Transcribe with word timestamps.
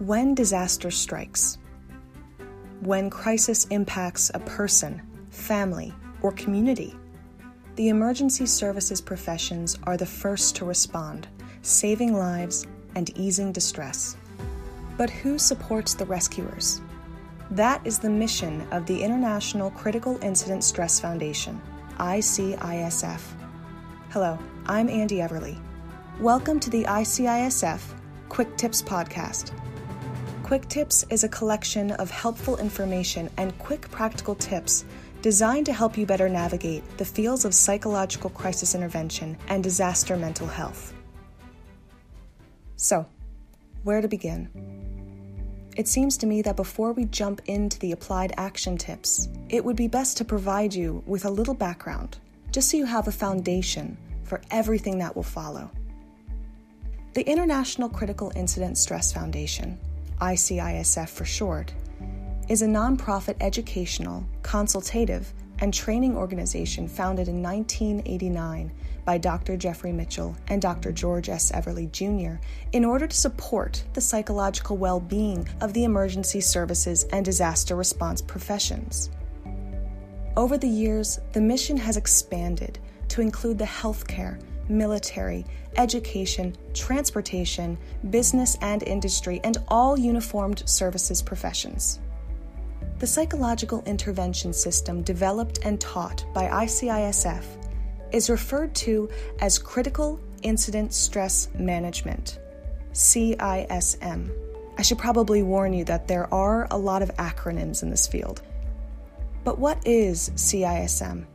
When 0.00 0.34
disaster 0.34 0.90
strikes, 0.90 1.56
when 2.80 3.08
crisis 3.10 3.66
impacts 3.66 4.28
a 4.34 4.40
person, 4.40 5.00
family, 5.30 5.94
or 6.20 6.32
community, 6.32 6.96
the 7.76 7.90
emergency 7.90 8.44
services 8.44 9.00
professions 9.00 9.78
are 9.84 9.96
the 9.96 10.04
first 10.04 10.56
to 10.56 10.64
respond, 10.64 11.28
saving 11.62 12.12
lives 12.12 12.66
and 12.96 13.16
easing 13.16 13.52
distress. 13.52 14.16
But 14.96 15.10
who 15.10 15.38
supports 15.38 15.94
the 15.94 16.06
rescuers? 16.06 16.80
That 17.52 17.80
is 17.86 18.00
the 18.00 18.10
mission 18.10 18.66
of 18.72 18.86
the 18.86 19.00
International 19.00 19.70
Critical 19.70 20.18
Incident 20.24 20.64
Stress 20.64 20.98
Foundation, 20.98 21.62
ICISF. 21.98 23.20
Hello, 24.10 24.40
I'm 24.66 24.88
Andy 24.88 25.18
Everly. 25.18 25.56
Welcome 26.18 26.58
to 26.58 26.70
the 26.70 26.82
ICISF 26.82 27.80
Quick 28.28 28.56
Tips 28.56 28.82
Podcast 28.82 29.52
Quick 30.44 30.68
Tips 30.68 31.06
is 31.08 31.24
a 31.24 31.28
collection 31.30 31.92
of 31.92 32.10
helpful 32.10 32.58
information 32.58 33.30
and 33.38 33.58
quick 33.58 33.90
practical 33.90 34.34
tips 34.34 34.84
designed 35.22 35.64
to 35.64 35.72
help 35.72 35.96
you 35.96 36.04
better 36.04 36.28
navigate 36.28 36.84
the 36.98 37.04
fields 37.04 37.46
of 37.46 37.54
psychological 37.54 38.28
crisis 38.28 38.74
intervention 38.74 39.38
and 39.48 39.64
disaster 39.64 40.18
mental 40.18 40.46
health. 40.46 40.92
So, 42.76 43.06
where 43.84 44.02
to 44.02 44.06
begin? 44.06 44.50
It 45.78 45.88
seems 45.88 46.18
to 46.18 46.26
me 46.26 46.42
that 46.42 46.56
before 46.56 46.92
we 46.92 47.06
jump 47.06 47.40
into 47.46 47.78
the 47.78 47.92
applied 47.92 48.34
action 48.36 48.76
tips, 48.76 49.30
it 49.48 49.64
would 49.64 49.76
be 49.76 49.88
best 49.88 50.18
to 50.18 50.26
provide 50.26 50.74
you 50.74 51.02
with 51.06 51.24
a 51.24 51.30
little 51.30 51.54
background, 51.54 52.18
just 52.52 52.68
so 52.68 52.76
you 52.76 52.84
have 52.84 53.08
a 53.08 53.12
foundation 53.12 53.96
for 54.24 54.42
everything 54.50 54.98
that 54.98 55.16
will 55.16 55.22
follow. 55.22 55.70
The 57.14 57.26
International 57.26 57.88
Critical 57.88 58.30
Incident 58.36 58.76
Stress 58.76 59.10
Foundation 59.10 59.78
ICISF 60.20 61.08
for 61.08 61.24
short, 61.24 61.72
is 62.48 62.62
a 62.62 62.66
nonprofit 62.66 63.36
educational, 63.40 64.24
consultative, 64.42 65.32
and 65.60 65.72
training 65.72 66.16
organization 66.16 66.88
founded 66.88 67.28
in 67.28 67.42
1989 67.42 68.72
by 69.04 69.18
Dr. 69.18 69.56
Jeffrey 69.56 69.92
Mitchell 69.92 70.36
and 70.48 70.60
Dr. 70.60 70.92
George 70.92 71.28
S. 71.28 71.52
Everly 71.52 71.90
Jr. 71.90 72.40
in 72.72 72.84
order 72.84 73.06
to 73.06 73.16
support 73.16 73.84
the 73.92 74.00
psychological 74.00 74.76
well 74.76 75.00
being 75.00 75.46
of 75.60 75.72
the 75.72 75.84
emergency 75.84 76.40
services 76.40 77.04
and 77.12 77.24
disaster 77.24 77.76
response 77.76 78.20
professions. 78.22 79.10
Over 80.36 80.58
the 80.58 80.68
years, 80.68 81.20
the 81.32 81.40
mission 81.40 81.76
has 81.76 81.96
expanded 81.96 82.78
to 83.08 83.20
include 83.20 83.58
the 83.58 83.64
healthcare, 83.64 84.40
military, 84.68 85.44
education, 85.76 86.56
transportation, 86.72 87.78
business 88.10 88.56
and 88.60 88.82
industry, 88.82 89.40
and 89.44 89.58
all 89.68 89.98
uniformed 89.98 90.62
services 90.68 91.22
professions. 91.22 92.00
The 92.98 93.06
psychological 93.06 93.82
intervention 93.86 94.52
system 94.52 95.02
developed 95.02 95.58
and 95.64 95.80
taught 95.80 96.24
by 96.32 96.44
ICISF 96.46 97.44
is 98.12 98.30
referred 98.30 98.74
to 98.76 99.10
as 99.40 99.58
Critical 99.58 100.20
Incident 100.42 100.94
Stress 100.94 101.48
Management, 101.58 102.38
CISM. 102.92 104.30
I 104.78 104.82
should 104.82 104.98
probably 104.98 105.42
warn 105.42 105.72
you 105.72 105.84
that 105.84 106.06
there 106.08 106.32
are 106.32 106.66
a 106.70 106.78
lot 106.78 107.02
of 107.02 107.14
acronyms 107.16 107.82
in 107.82 107.90
this 107.90 108.06
field. 108.06 108.42
But 109.42 109.58
what 109.58 109.86
is 109.86 110.30
CISM? 110.36 111.26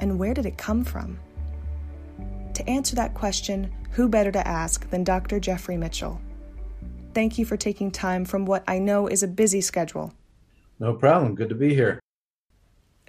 And 0.00 0.18
where 0.18 0.34
did 0.34 0.46
it 0.46 0.58
come 0.58 0.84
from? 0.84 1.18
To 2.56 2.70
answer 2.70 2.96
that 2.96 3.12
question, 3.12 3.70
who 3.90 4.08
better 4.08 4.32
to 4.32 4.48
ask 4.48 4.88
than 4.88 5.04
Dr. 5.04 5.38
Jeffrey 5.38 5.76
Mitchell? 5.76 6.22
Thank 7.12 7.36
you 7.36 7.44
for 7.44 7.58
taking 7.58 7.90
time 7.90 8.24
from 8.24 8.46
what 8.46 8.64
I 8.66 8.78
know 8.78 9.08
is 9.08 9.22
a 9.22 9.28
busy 9.28 9.60
schedule. 9.60 10.14
No 10.80 10.94
problem. 10.94 11.34
Good 11.34 11.50
to 11.50 11.54
be 11.54 11.74
here. 11.74 12.00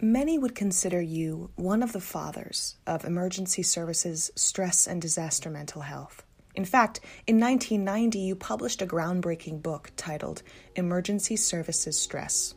Many 0.01 0.37
would 0.37 0.53
consider 0.53 1.01
you 1.01 1.49
one 1.55 1.81
of 1.81 1.93
the 1.93 2.01
fathers 2.01 2.75
of 2.85 3.05
emergency 3.05 3.63
services 3.63 4.31
stress 4.35 4.85
and 4.85 5.01
disaster 5.01 5.49
mental 5.49 5.83
health. 5.83 6.25
In 6.55 6.65
fact, 6.65 6.99
in 7.25 7.39
1990, 7.39 8.19
you 8.19 8.35
published 8.35 8.81
a 8.81 8.85
groundbreaking 8.85 9.61
book 9.61 9.93
titled 9.95 10.43
Emergency 10.75 11.37
Services 11.37 11.97
Stress. 11.97 12.53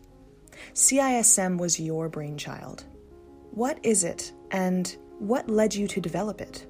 CISM 0.74 1.56
was 1.56 1.78
your 1.78 2.08
brainchild. 2.08 2.82
What 3.52 3.78
is 3.84 4.02
it, 4.02 4.32
and 4.50 4.96
what 5.20 5.48
led 5.48 5.72
you 5.72 5.86
to 5.86 6.00
develop 6.00 6.40
it? 6.40 6.66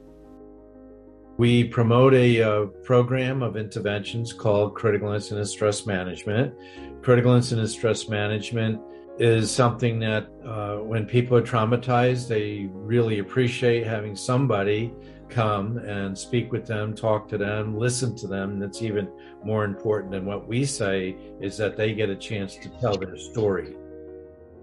We 1.40 1.64
promote 1.64 2.12
a 2.12 2.42
uh, 2.42 2.66
program 2.84 3.42
of 3.42 3.56
interventions 3.56 4.30
called 4.30 4.74
Critical 4.74 5.12
Incident 5.12 5.48
Stress 5.48 5.86
Management. 5.86 6.52
Critical 7.00 7.32
Incident 7.32 7.70
Stress 7.70 8.10
Management 8.10 8.78
is 9.18 9.50
something 9.50 9.98
that 10.00 10.28
uh, 10.44 10.80
when 10.80 11.06
people 11.06 11.38
are 11.38 11.42
traumatized, 11.42 12.28
they 12.28 12.68
really 12.70 13.20
appreciate 13.20 13.86
having 13.86 14.14
somebody 14.14 14.92
come 15.30 15.78
and 15.78 16.18
speak 16.18 16.52
with 16.52 16.66
them, 16.66 16.94
talk 16.94 17.26
to 17.30 17.38
them, 17.38 17.74
listen 17.74 18.14
to 18.16 18.26
them. 18.26 18.58
That's 18.58 18.82
even 18.82 19.08
more 19.42 19.64
important 19.64 20.12
than 20.12 20.26
what 20.26 20.46
we 20.46 20.66
say 20.66 21.16
is 21.40 21.56
that 21.56 21.74
they 21.74 21.94
get 21.94 22.10
a 22.10 22.16
chance 22.16 22.56
to 22.56 22.68
tell 22.68 22.98
their 22.98 23.16
story. 23.16 23.76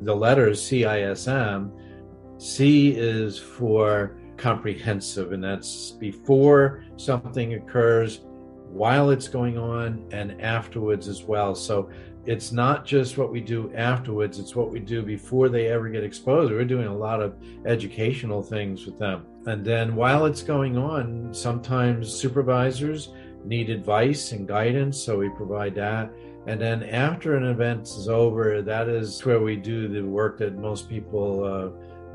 The 0.01 0.15
letters 0.15 0.61
CISM, 0.61 1.71
C 2.37 2.91
is 2.95 3.39
for 3.39 4.15
comprehensive, 4.37 5.31
and 5.31 5.43
that's 5.43 5.91
before 5.91 6.83
something 6.95 7.55
occurs, 7.55 8.21
while 8.69 9.09
it's 9.09 9.27
going 9.27 9.57
on, 9.57 10.05
and 10.11 10.41
afterwards 10.41 11.07
as 11.07 11.23
well. 11.23 11.55
So 11.55 11.89
it's 12.25 12.51
not 12.51 12.85
just 12.85 13.17
what 13.17 13.31
we 13.31 13.39
do 13.39 13.73
afterwards, 13.73 14.37
it's 14.37 14.55
what 14.55 14.69
we 14.69 14.79
do 14.79 15.01
before 15.01 15.47
they 15.47 15.67
ever 15.67 15.87
get 15.87 16.03
exposed. 16.03 16.51
We're 16.51 16.65
doing 16.65 16.87
a 16.87 16.95
lot 16.95 17.21
of 17.21 17.35
educational 17.65 18.43
things 18.43 18.85
with 18.85 18.99
them. 18.99 19.25
And 19.45 19.63
then 19.63 19.95
while 19.95 20.25
it's 20.25 20.43
going 20.43 20.77
on, 20.77 21.33
sometimes 21.33 22.13
supervisors 22.13 23.13
need 23.45 23.69
advice 23.69 24.33
and 24.33 24.45
guidance, 24.45 25.01
so 25.01 25.17
we 25.17 25.29
provide 25.29 25.73
that. 25.75 26.11
And 26.47 26.59
then 26.59 26.83
after 26.83 27.35
an 27.35 27.45
event 27.45 27.83
is 27.83 28.09
over, 28.09 28.61
that 28.61 28.89
is 28.89 29.23
where 29.25 29.39
we 29.39 29.55
do 29.55 29.87
the 29.87 30.01
work 30.01 30.37
that 30.39 30.57
most 30.57 30.89
people 30.89 31.43
uh, 31.43 31.69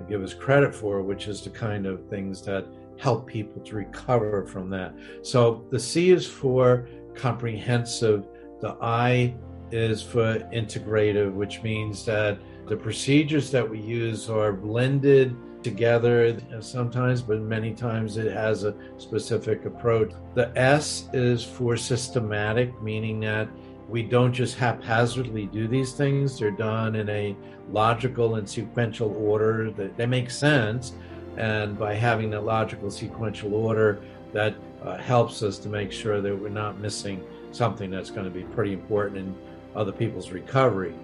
give 0.09 0.23
us 0.23 0.35
credit 0.35 0.75
for, 0.75 1.03
which 1.03 1.29
is 1.29 1.43
the 1.43 1.51
kind 1.51 1.87
of 1.87 2.09
things 2.09 2.43
that 2.43 2.67
help 2.99 3.27
people 3.27 3.63
to 3.63 3.77
recover 3.77 4.47
from 4.47 4.69
that. 4.71 4.95
So 5.23 5.65
the 5.71 5.79
C 5.79 6.11
is 6.11 6.27
for 6.27 6.89
comprehensive, 7.15 8.27
the 8.61 8.77
I 8.81 9.35
is 9.71 10.03
for 10.03 10.39
integrative, 10.53 11.33
which 11.33 11.63
means 11.63 12.05
that 12.05 12.39
the 12.69 12.77
procedures 12.77 13.51
that 13.51 13.69
we 13.69 13.81
use 13.81 14.29
are 14.31 14.53
blended 14.53 15.35
together 15.63 16.39
sometimes, 16.61 17.23
but 17.23 17.41
many 17.41 17.73
times 17.73 18.17
it 18.17 18.33
has 18.33 18.65
a 18.65 18.75
specific 18.99 19.65
approach. 19.65 20.13
The 20.35 20.53
S 20.59 21.09
is 21.13 21.45
for 21.45 21.77
systematic, 21.77 22.83
meaning 22.83 23.21
that 23.21 23.49
we 23.93 24.03
don't 24.03 24.33
just 24.33 24.57
haphazardly 24.57 25.45
do 25.45 25.69
these 25.69 25.93
things, 25.93 26.39
they're 26.39 26.51
done 26.51 26.95
in 26.95 27.11
a 27.11 27.37
logical 27.71 28.37
and 28.37 28.49
sequential 28.49 29.15
order 29.19 29.71
that 29.73 29.99
they 29.99 30.07
make 30.07 30.31
sense. 30.31 30.95
And 31.37 31.79
by 31.79 31.93
having 31.93 32.31
that 32.31 32.45
logical 32.45 32.91
sequential 32.91 33.55
order, 33.55 34.01
that 34.33 34.55
uh, 34.83 34.97
helps 34.97 35.43
us 35.43 35.59
to 35.59 35.69
make 35.69 35.93
sure 35.93 36.23
that 36.23 36.35
we're 36.35 36.49
not 36.49 36.81
missing 36.81 37.23
something 37.53 37.91
that's 37.91 38.11
going 38.11 38.25
to 38.25 38.31
be 38.31 38.45
pretty 38.45 38.73
important 38.73 39.19
in 39.19 39.35
other 39.77 39.93
people's 39.93 40.31
recovery. 40.31 40.95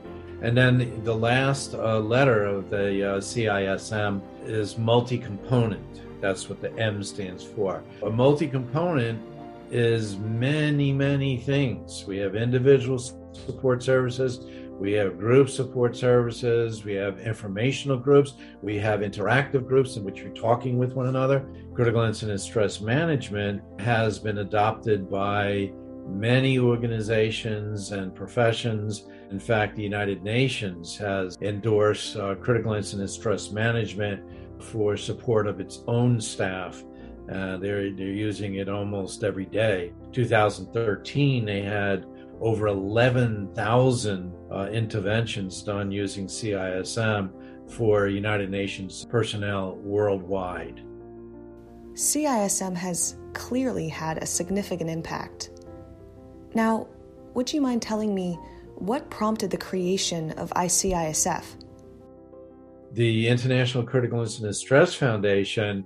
And 0.40 0.56
then 0.56 1.04
the 1.04 1.14
last 1.14 1.74
uh, 1.74 1.98
letter 1.98 2.46
of 2.46 2.70
the 2.70 3.16
uh, 3.16 3.18
CISM 3.18 4.22
is 4.46 4.78
multi 4.78 5.18
component. 5.18 6.22
That's 6.22 6.48
what 6.48 6.62
the 6.62 6.74
M 6.78 7.02
stands 7.02 7.44
for. 7.44 7.82
A 8.02 8.08
multi 8.08 8.48
component 8.48 9.20
is 9.70 10.16
many, 10.18 10.92
many 10.92 11.38
things. 11.38 12.04
We 12.06 12.18
have 12.18 12.34
individual 12.34 12.98
support 12.98 13.82
services, 13.82 14.40
we 14.78 14.92
have 14.92 15.18
group 15.18 15.48
support 15.48 15.96
services, 15.96 16.84
we 16.84 16.94
have 16.94 17.18
informational 17.18 17.96
groups, 17.96 18.34
we 18.62 18.78
have 18.78 19.00
interactive 19.00 19.66
groups 19.66 19.96
in 19.96 20.04
which 20.04 20.20
you're 20.20 20.30
talking 20.30 20.78
with 20.78 20.94
one 20.94 21.08
another. 21.08 21.44
Critical 21.74 22.02
incident 22.02 22.40
stress 22.40 22.80
management 22.80 23.62
has 23.80 24.18
been 24.18 24.38
adopted 24.38 25.10
by 25.10 25.72
many 26.06 26.58
organizations 26.58 27.92
and 27.92 28.14
professions. 28.14 29.06
In 29.30 29.38
fact, 29.38 29.76
the 29.76 29.82
United 29.82 30.22
Nations 30.22 30.96
has 30.96 31.36
endorsed 31.40 32.16
uh, 32.16 32.34
critical 32.36 32.74
incident 32.74 33.10
stress 33.10 33.50
management 33.50 34.22
for 34.62 34.96
support 34.96 35.46
of 35.46 35.60
its 35.60 35.80
own 35.86 36.20
staff 36.20 36.82
uh, 37.30 37.58
they're 37.58 37.90
they're 37.92 38.06
using 38.06 38.56
it 38.56 38.68
almost 38.68 39.22
every 39.22 39.46
day. 39.46 39.92
2013, 40.12 41.44
they 41.44 41.60
had 41.60 42.06
over 42.40 42.68
11,000 42.68 44.32
uh, 44.50 44.68
interventions 44.70 45.62
done 45.62 45.90
using 45.90 46.26
CISM 46.26 47.30
for 47.68 48.06
United 48.06 48.50
Nations 48.50 49.04
personnel 49.10 49.76
worldwide. 49.76 50.82
CISM 51.94 52.76
has 52.76 53.16
clearly 53.34 53.88
had 53.88 54.22
a 54.22 54.26
significant 54.26 54.88
impact. 54.88 55.50
Now, 56.54 56.86
would 57.34 57.52
you 57.52 57.60
mind 57.60 57.82
telling 57.82 58.14
me 58.14 58.38
what 58.76 59.10
prompted 59.10 59.50
the 59.50 59.58
creation 59.58 60.30
of 60.32 60.50
ICISF? 60.50 61.44
The 62.92 63.28
International 63.28 63.82
Critical 63.82 64.20
Incident 64.20 64.56
Stress 64.56 64.94
Foundation 64.94 65.84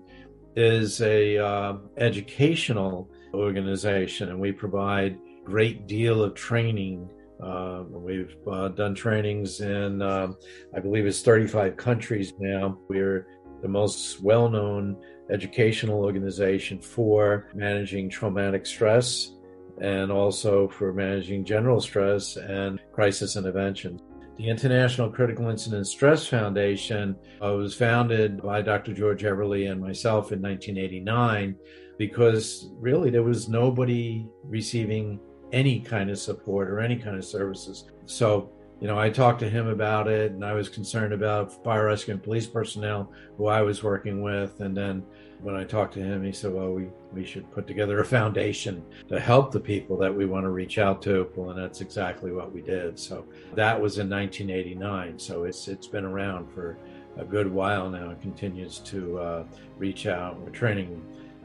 is 0.56 1.00
a 1.00 1.38
uh, 1.38 1.76
educational 1.96 3.10
organization, 3.34 4.28
and 4.28 4.38
we 4.38 4.52
provide 4.52 5.18
great 5.44 5.86
deal 5.86 6.22
of 6.22 6.34
training. 6.34 7.08
Uh, 7.42 7.84
we've 7.88 8.36
uh, 8.50 8.68
done 8.68 8.94
trainings 8.94 9.60
in, 9.60 10.00
um, 10.02 10.36
I 10.76 10.80
believe, 10.80 11.06
it's 11.06 11.22
35 11.22 11.76
countries 11.76 12.32
now. 12.38 12.78
We're 12.88 13.26
the 13.62 13.68
most 13.68 14.20
well-known 14.20 14.96
educational 15.30 16.04
organization 16.04 16.80
for 16.80 17.48
managing 17.54 18.10
traumatic 18.10 18.66
stress 18.66 19.32
and 19.80 20.12
also 20.12 20.68
for 20.68 20.92
managing 20.92 21.44
general 21.44 21.80
stress 21.80 22.36
and 22.36 22.78
crisis 22.92 23.36
intervention. 23.36 24.00
The 24.38 24.48
International 24.48 25.10
Critical 25.10 25.50
Incident 25.50 25.86
Stress 25.86 26.26
Foundation 26.26 27.16
uh, 27.44 27.52
was 27.52 27.74
founded 27.74 28.42
by 28.42 28.62
Dr. 28.62 28.94
George 28.94 29.22
Everly 29.22 29.70
and 29.70 29.80
myself 29.80 30.32
in 30.32 30.40
1989 30.40 31.54
because 31.98 32.70
really 32.78 33.10
there 33.10 33.22
was 33.22 33.48
nobody 33.48 34.26
receiving 34.44 35.20
any 35.52 35.80
kind 35.80 36.10
of 36.10 36.18
support 36.18 36.70
or 36.70 36.80
any 36.80 36.96
kind 36.96 37.16
of 37.16 37.24
services. 37.24 37.84
So, 38.06 38.50
you 38.82 38.88
know, 38.88 38.98
I 38.98 39.10
talked 39.10 39.38
to 39.38 39.48
him 39.48 39.68
about 39.68 40.08
it 40.08 40.32
and 40.32 40.44
I 40.44 40.54
was 40.54 40.68
concerned 40.68 41.12
about 41.12 41.62
fire 41.62 41.86
rescue 41.86 42.14
and 42.14 42.22
police 42.22 42.48
personnel 42.48 43.12
who 43.36 43.46
I 43.46 43.62
was 43.62 43.84
working 43.84 44.22
with. 44.22 44.60
And 44.60 44.76
then 44.76 45.04
when 45.40 45.54
I 45.54 45.62
talked 45.62 45.94
to 45.94 46.02
him, 46.02 46.24
he 46.24 46.32
said, 46.32 46.52
well, 46.52 46.72
we, 46.72 46.88
we 47.12 47.24
should 47.24 47.48
put 47.52 47.68
together 47.68 48.00
a 48.00 48.04
foundation 48.18 48.84
to 49.08 49.20
help 49.20 49.52
the 49.52 49.60
people 49.60 49.96
that 49.98 50.12
we 50.12 50.26
want 50.26 50.46
to 50.46 50.50
reach 50.50 50.78
out 50.78 51.00
to. 51.02 51.30
Well, 51.36 51.50
and 51.50 51.62
that's 51.62 51.80
exactly 51.80 52.32
what 52.32 52.52
we 52.52 52.60
did. 52.60 52.98
So 52.98 53.24
that 53.54 53.80
was 53.80 53.98
in 53.98 54.10
1989. 54.10 55.16
So 55.16 55.44
it's, 55.44 55.68
it's 55.68 55.86
been 55.86 56.04
around 56.04 56.52
for 56.52 56.76
a 57.16 57.24
good 57.24 57.52
while 57.52 57.88
now 57.88 58.10
and 58.10 58.20
continues 58.20 58.80
to 58.80 59.18
uh, 59.20 59.44
reach 59.78 60.08
out. 60.08 60.40
We're 60.40 60.50
training 60.50 61.00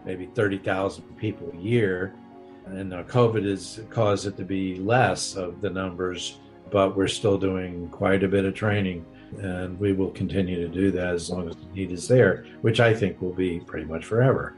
maybe 0.07 0.25
30,000 0.25 1.03
people 1.19 1.51
a 1.53 1.57
year. 1.61 2.15
And 2.65 2.95
uh, 2.95 3.03
COVID 3.03 3.47
has 3.47 3.79
caused 3.91 4.25
it 4.25 4.37
to 4.37 4.43
be 4.43 4.77
less 4.77 5.35
of 5.35 5.61
the 5.61 5.69
numbers, 5.69 6.39
but 6.69 6.95
we're 6.95 7.07
still 7.07 7.37
doing 7.37 7.89
quite 7.89 8.23
a 8.23 8.27
bit 8.27 8.45
of 8.45 8.53
training 8.53 9.05
and 9.39 9.79
we 9.79 9.93
will 9.93 10.11
continue 10.11 10.55
to 10.55 10.67
do 10.67 10.91
that 10.91 11.13
as 11.13 11.29
long 11.29 11.49
as 11.49 11.55
the 11.55 11.65
need 11.73 11.91
is 11.91 12.07
there, 12.07 12.45
which 12.61 12.79
I 12.79 12.93
think 12.93 13.21
will 13.21 13.33
be 13.33 13.59
pretty 13.59 13.85
much 13.85 14.05
forever. 14.05 14.55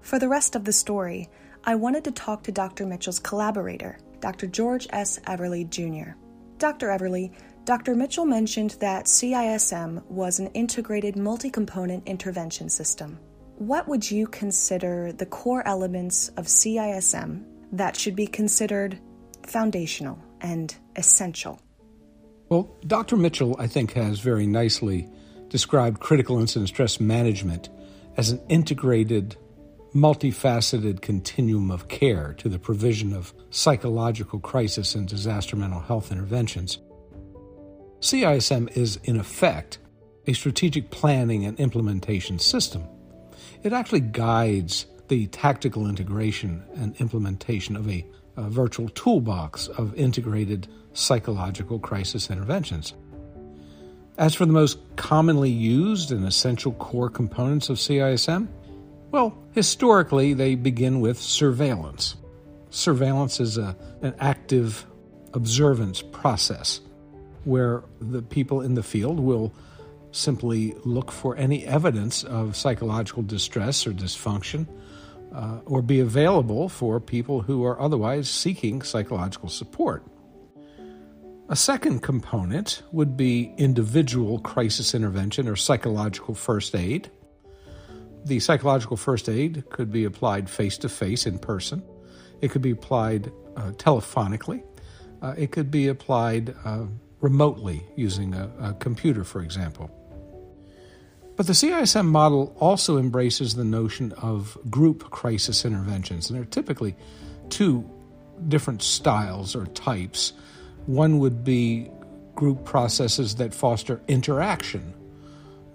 For 0.00 0.18
the 0.18 0.28
rest 0.28 0.56
of 0.56 0.64
the 0.64 0.72
story, 0.72 1.28
I 1.64 1.74
wanted 1.74 2.04
to 2.04 2.10
talk 2.10 2.42
to 2.44 2.52
Dr. 2.52 2.86
Mitchell's 2.86 3.18
collaborator, 3.18 3.98
Dr. 4.20 4.46
George 4.46 4.86
S. 4.90 5.18
Everly 5.26 5.68
Jr. 5.68 6.12
Dr. 6.58 6.88
Everly, 6.88 7.32
Dr. 7.64 7.94
Mitchell 7.94 8.24
mentioned 8.24 8.76
that 8.80 9.06
CISM 9.06 10.04
was 10.06 10.40
an 10.40 10.48
integrated 10.48 11.16
multi 11.16 11.50
component 11.50 12.06
intervention 12.08 12.68
system. 12.68 13.18
What 13.58 13.86
would 13.86 14.10
you 14.10 14.26
consider 14.26 15.12
the 15.12 15.26
core 15.26 15.66
elements 15.66 16.30
of 16.30 16.46
CISM 16.46 17.44
that 17.70 17.96
should 17.96 18.16
be 18.16 18.26
considered 18.26 18.98
foundational 19.46 20.18
and 20.42 20.74
essential? 20.96 21.60
Well, 22.48 22.76
Dr. 22.86 23.16
Mitchell, 23.16 23.56
I 23.58 23.66
think, 23.66 23.92
has 23.92 24.20
very 24.20 24.46
nicely 24.46 25.08
described 25.48 26.00
critical 26.00 26.38
incident 26.38 26.68
stress 26.68 27.00
management 27.00 27.70
as 28.16 28.30
an 28.30 28.40
integrated, 28.48 29.36
multifaceted 29.94 31.00
continuum 31.00 31.70
of 31.70 31.88
care 31.88 32.34
to 32.34 32.48
the 32.48 32.58
provision 32.58 33.14
of 33.14 33.32
psychological 33.50 34.38
crisis 34.38 34.94
and 34.94 35.08
disaster 35.08 35.56
mental 35.56 35.80
health 35.80 36.12
interventions. 36.12 36.78
CISM 38.00 38.76
is, 38.76 38.98
in 39.04 39.18
effect, 39.18 39.78
a 40.26 40.32
strategic 40.32 40.90
planning 40.90 41.44
and 41.44 41.58
implementation 41.58 42.38
system. 42.38 42.84
It 43.62 43.72
actually 43.72 44.00
guides 44.00 44.86
the 45.08 45.26
tactical 45.28 45.88
integration 45.88 46.62
and 46.74 46.96
implementation 47.00 47.76
of 47.76 47.88
a, 47.88 48.04
a 48.36 48.48
virtual 48.48 48.88
toolbox 48.90 49.68
of 49.68 49.94
integrated 49.94 50.68
psychological 50.92 51.78
crisis 51.78 52.30
interventions. 52.30 52.94
As 54.18 54.34
for 54.34 54.46
the 54.46 54.52
most 54.52 54.78
commonly 54.96 55.50
used 55.50 56.12
and 56.12 56.24
essential 56.26 56.72
core 56.72 57.08
components 57.08 57.70
of 57.70 57.78
CISM, 57.78 58.48
well, 59.10 59.36
historically 59.52 60.34
they 60.34 60.54
begin 60.54 61.00
with 61.00 61.18
surveillance. 61.18 62.16
Surveillance 62.70 63.40
is 63.40 63.58
a, 63.58 63.76
an 64.02 64.14
active 64.18 64.86
observance 65.34 66.02
process 66.02 66.80
where 67.44 67.82
the 68.00 68.22
people 68.22 68.60
in 68.60 68.74
the 68.74 68.82
field 68.82 69.18
will 69.18 69.52
simply 70.12 70.74
look 70.84 71.10
for 71.10 71.36
any 71.36 71.64
evidence 71.64 72.22
of 72.22 72.54
psychological 72.54 73.22
distress 73.22 73.86
or 73.86 73.92
dysfunction 73.92 74.66
uh, 75.34 75.60
or 75.64 75.82
be 75.82 76.00
available 76.00 76.68
for 76.68 77.00
people 77.00 77.40
who 77.40 77.64
are 77.64 77.80
otherwise 77.80 78.28
seeking 78.28 78.82
psychological 78.82 79.48
support. 79.48 80.04
A 81.48 81.56
second 81.56 82.02
component 82.02 82.82
would 82.92 83.16
be 83.16 83.52
individual 83.58 84.38
crisis 84.38 84.94
intervention 84.94 85.48
or 85.48 85.56
psychological 85.56 86.34
first 86.34 86.74
aid. 86.74 87.10
The 88.24 88.40
psychological 88.40 88.96
first 88.96 89.28
aid 89.28 89.64
could 89.70 89.90
be 89.90 90.04
applied 90.04 90.48
face 90.48 90.78
to 90.78 90.88
face 90.88 91.26
in 91.26 91.38
person, 91.38 91.82
it 92.40 92.50
could 92.50 92.62
be 92.62 92.70
applied 92.70 93.32
uh, 93.56 93.72
telephonically, 93.72 94.62
uh, 95.20 95.34
it 95.36 95.52
could 95.52 95.70
be 95.70 95.88
applied 95.88 96.54
uh, 96.64 96.86
remotely 97.20 97.84
using 97.96 98.34
a, 98.34 98.50
a 98.60 98.74
computer, 98.74 99.24
for 99.24 99.42
example. 99.42 99.90
But 101.36 101.46
the 101.46 101.54
CISM 101.54 102.06
model 102.06 102.54
also 102.60 102.98
embraces 102.98 103.54
the 103.54 103.64
notion 103.64 104.12
of 104.12 104.58
group 104.70 105.10
crisis 105.10 105.64
interventions, 105.64 106.28
and 106.28 106.36
there 106.36 106.42
are 106.42 106.46
typically 106.46 106.94
two 107.48 107.88
different 108.48 108.82
styles 108.82 109.54
or 109.54 109.66
types 109.66 110.32
one 110.86 111.18
would 111.20 111.44
be 111.44 111.90
group 112.34 112.64
processes 112.64 113.36
that 113.36 113.54
foster 113.54 114.00
interaction. 114.08 114.94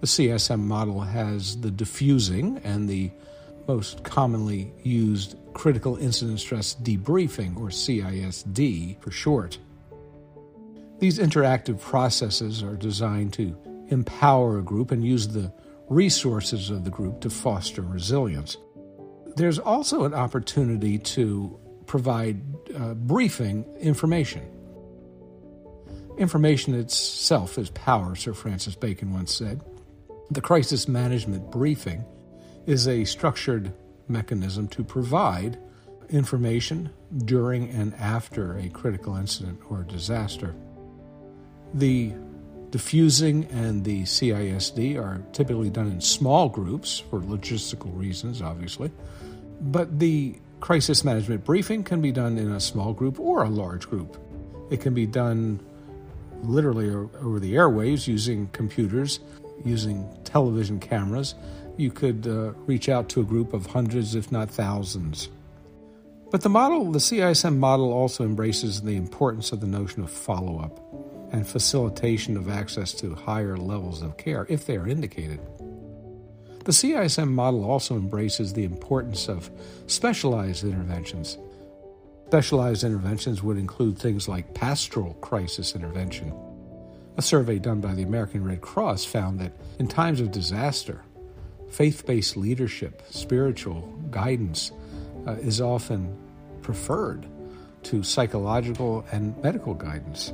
The 0.02 0.08
CSM 0.08 0.60
model 0.60 1.02
has 1.02 1.60
the 1.62 1.72
defusing 1.72 2.62
and 2.64 2.90
the 2.90 3.12
most 3.68 4.04
commonly 4.04 4.72
used 4.84 5.36
critical 5.54 5.98
incident 5.98 6.40
stress 6.40 6.76
debriefing, 6.76 7.58
or 7.58 7.70
CISD 7.70 9.02
for 9.02 9.12
short. 9.12 9.58
These 11.00 11.20
interactive 11.20 11.80
processes 11.82 12.64
are 12.64 12.76
designed 12.76 13.34
to 13.34 13.56
empower 13.90 14.60
a 14.60 14.64
group 14.64 14.92
and 14.92 15.04
use 15.04 15.30
the 15.30 15.52
resources 15.90 16.70
of 16.70 16.84
the 16.84 16.90
group 16.90 17.22
to 17.22 17.30
foster 17.30 17.82
resilience. 17.82 18.58
There's 19.36 19.60
also 19.60 20.04
an 20.04 20.14
opportunity 20.14 20.98
to 21.00 21.60
provide 21.86 22.42
uh, 22.76 22.94
briefing 22.96 23.64
information 23.80 24.42
Information 26.18 26.74
itself 26.74 27.60
is 27.60 27.70
power, 27.70 28.16
Sir 28.16 28.34
Francis 28.34 28.76
Bacon 28.76 29.14
once 29.14 29.34
said. 29.34 29.62
The 30.32 30.42
crisis 30.42 30.88
management 30.88 31.52
briefing 31.52 32.04
is 32.66 32.88
a 32.88 33.06
structured 33.06 33.72
mechanism 34.08 34.68
to 34.70 34.84
provide 34.84 35.60
information 36.10 36.90
during 37.26 37.70
and 37.70 37.94
after 37.96 38.58
a 38.58 38.68
critical 38.70 39.16
incident 39.16 39.60
or 39.70 39.84
disaster. 39.84 40.56
The 41.76 42.14
defusing 42.72 43.50
and 43.52 43.84
the 43.84 44.04
CISD 44.04 44.98
are 44.98 45.22
typically 45.32 45.70
done 45.70 45.88
in 45.88 46.02
small 46.02 46.50
groups 46.50 47.00
for 47.00 47.20
logistical 47.20 47.98
reasons, 47.98 48.42
obviously, 48.42 48.92
but 49.62 50.00
the 50.00 50.36
crisis 50.60 51.04
management 51.04 51.46
briefing 51.46 51.84
can 51.84 52.02
be 52.02 52.12
done 52.12 52.38
in 52.38 52.52
a 52.52 52.60
small 52.60 52.94
group 52.94 53.20
or 53.20 53.44
a 53.44 53.50
large 53.50 53.88
group. 53.88 54.18
It 54.70 54.82
can 54.82 54.94
be 54.94 55.06
done 55.06 55.60
literally 56.44 56.90
over 56.90 57.40
the 57.40 57.54
airwaves 57.54 58.08
using 58.08 58.48
computers, 58.50 59.20
using 59.64 60.08
television 60.24 60.80
cameras. 60.80 61.36
You 61.78 61.92
could 61.92 62.28
uh, 62.28 62.54
reach 62.66 62.90
out 62.90 63.08
to 63.10 63.22
a 63.22 63.24
group 63.24 63.54
of 63.54 63.68
hundreds, 63.68 64.16
if 64.16 64.32
not 64.32 64.50
thousands. 64.50 65.30
But 66.32 66.42
the 66.42 66.50
model, 66.50 66.92
the 66.92 67.00
CISM 67.00 67.58
model, 67.58 67.94
also 67.94 68.26
embraces 68.26 68.82
the 68.82 68.98
importance 68.98 69.52
of 69.52 69.62
the 69.62 69.68
notion 69.68 70.04
of 70.04 70.12
follow 70.12 70.60
up 70.60 71.07
and 71.32 71.48
facilitation 71.48 72.38
of 72.38 72.50
access 72.50 72.94
to 72.94 73.16
higher 73.16 73.58
levels 73.58 74.02
of 74.02 74.18
care 74.18 74.46
if 74.50 74.66
they 74.66 74.78
are 74.78 74.88
indicated. 74.88 75.40
The 76.66 76.72
CISM 76.72 77.30
model 77.30 77.64
also 77.64 77.96
embraces 77.96 78.54
the 78.54 78.66
importance 78.66 79.30
of 79.30 79.50
specialized 79.88 80.64
interventions 80.64 81.38
Specialized 82.28 82.84
interventions 82.84 83.42
would 83.42 83.58
include 83.58 83.98
things 83.98 84.28
like 84.28 84.54
pastoral 84.54 85.14
crisis 85.22 85.76
intervention. 85.76 86.34
A 87.16 87.22
survey 87.22 87.58
done 87.58 87.80
by 87.80 87.94
the 87.94 88.04
American 88.04 88.44
Red 88.44 88.60
Cross 88.60 89.06
found 89.06 89.40
that 89.40 89.54
in 89.80 89.88
times 89.88 90.20
of 90.20 90.32
disaster, 90.32 91.06
faith 91.70 92.06
based 92.06 92.36
leadership, 92.36 93.02
spiritual 93.10 93.82
guidance 94.12 94.74
uh, 95.26 95.36
is 95.36 95.62
often 95.62 96.18
preferred 96.64 97.26
to 97.84 98.04
psychological 98.04 99.06
and 99.14 99.42
medical 99.42 99.74
guidance. 99.74 100.34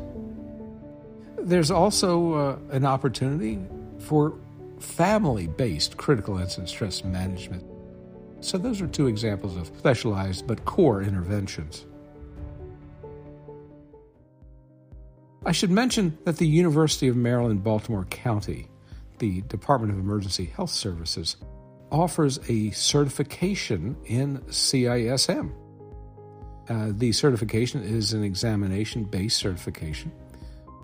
There's 1.44 1.72
also 1.72 2.34
uh, 2.34 2.58
an 2.72 2.86
opportunity 2.86 3.60
for 4.00 4.34
family 4.80 5.48
based 5.48 5.98
critical 5.98 6.38
incident 6.38 6.70
stress 6.70 7.04
management. 7.04 7.66
So, 8.40 8.58
those 8.58 8.82
are 8.82 8.88
two 8.88 9.08
examples 9.08 9.58
of 9.58 9.68
specialized 9.68 10.48
but 10.48 10.64
core 10.66 11.02
interventions. 11.02 11.86
I 15.46 15.52
should 15.52 15.72
mention 15.72 16.18
that 16.24 16.38
the 16.38 16.48
University 16.48 17.10
of 17.10 17.18
Maryland, 17.18 17.64
Baltimore 17.64 18.06
County, 18.06 18.70
the 19.20 19.42
Department 19.42 19.92
of 19.92 20.00
Emergency 20.00 20.46
Health 20.46 20.70
Services, 20.70 21.36
offers 21.92 22.40
a 22.48 22.72
certification 22.72 23.98
in 24.06 24.40
CISM. 24.48 25.52
Uh, 26.70 26.88
the 26.92 27.12
certification 27.12 27.84
is 27.84 28.14
an 28.14 28.24
examination 28.24 29.04
based 29.04 29.38
certification, 29.38 30.14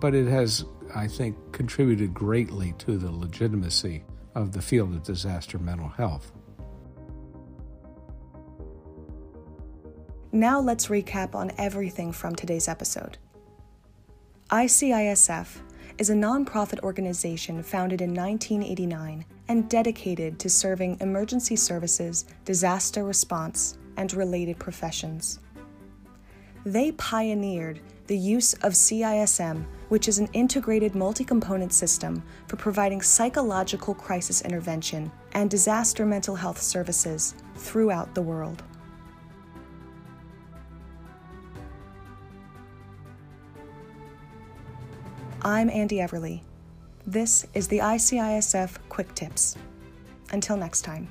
but 0.00 0.14
it 0.14 0.26
has, 0.26 0.64
I 0.94 1.06
think, 1.06 1.36
contributed 1.52 2.14
greatly 2.14 2.74
to 2.78 2.96
the 2.96 3.10
legitimacy 3.10 4.04
of 4.34 4.52
the 4.52 4.62
field 4.62 4.94
of 4.94 5.02
disaster 5.02 5.58
mental 5.58 5.88
health. 5.88 6.32
Now 10.32 10.60
let's 10.60 10.86
recap 10.86 11.34
on 11.34 11.50
everything 11.58 12.12
from 12.12 12.36
today's 12.36 12.68
episode. 12.68 13.18
ICISF 14.50 15.60
is 15.98 16.08
a 16.08 16.14
nonprofit 16.14 16.80
organization 16.80 17.62
founded 17.62 18.00
in 18.00 18.14
1989 18.14 19.24
and 19.48 19.68
dedicated 19.68 20.38
to 20.38 20.48
serving 20.48 20.96
emergency 21.00 21.56
services, 21.56 22.24
disaster 22.44 23.04
response, 23.04 23.76
and 23.96 24.14
related 24.14 24.58
professions. 24.58 25.40
They 26.64 26.92
pioneered 26.92 27.80
the 28.06 28.16
use 28.16 28.54
of 28.54 28.72
CISM, 28.72 29.66
which 29.90 30.08
is 30.08 30.18
an 30.18 30.28
integrated 30.32 30.94
multi 30.94 31.24
component 31.24 31.72
system 31.72 32.22
for 32.46 32.56
providing 32.56 33.02
psychological 33.02 33.92
crisis 33.92 34.40
intervention 34.42 35.12
and 35.32 35.50
disaster 35.50 36.06
mental 36.06 36.36
health 36.36 36.62
services 36.62 37.34
throughout 37.56 38.14
the 38.14 38.22
world. 38.22 38.62
I'm 45.42 45.68
Andy 45.70 45.96
Everly. 45.96 46.42
This 47.06 47.46
is 47.54 47.66
the 47.66 47.78
ICISF 47.78 48.76
Quick 48.88 49.14
Tips. 49.14 49.56
Until 50.32 50.56
next 50.56 50.82
time. 50.82 51.08